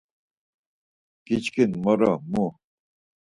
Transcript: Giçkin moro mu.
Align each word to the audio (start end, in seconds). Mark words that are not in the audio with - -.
Giçkin 1.25 1.71
moro 1.83 2.13
mu. 2.31 2.45